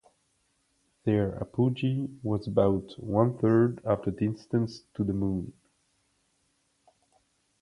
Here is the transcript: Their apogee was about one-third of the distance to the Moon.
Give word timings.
Their 1.03 1.39
apogee 1.39 2.09
was 2.23 2.47
about 2.47 2.91
one-third 2.97 3.81
of 3.85 4.03
the 4.03 4.09
distance 4.09 4.81
to 4.95 5.03
the 5.03 5.13
Moon. 5.13 5.53